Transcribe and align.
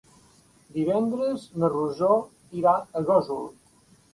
Divendres 0.77 1.45
na 1.65 1.69
Rosó 1.75 2.11
irà 2.63 2.75
a 3.03 3.07
Gósol. 3.11 3.49